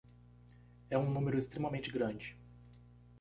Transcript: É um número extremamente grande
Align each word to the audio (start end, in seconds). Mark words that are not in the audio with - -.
É 0.89 0.97
um 0.97 1.11
número 1.13 1.37
extremamente 1.37 1.91
grande 1.91 2.35